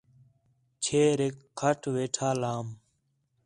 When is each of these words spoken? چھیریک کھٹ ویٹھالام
چھیریک 0.83 1.35
کھٹ 1.59 1.81
ویٹھالام 1.95 2.67